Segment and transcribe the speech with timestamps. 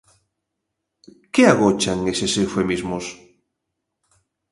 [1.33, 3.05] Que agochan eses eufemismos?